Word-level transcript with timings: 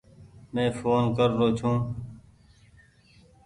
مين 0.53 0.67
ڦون 0.77 1.03
ڪر 1.17 1.29
رو 1.39 1.47
ڇون۔ 1.57 1.77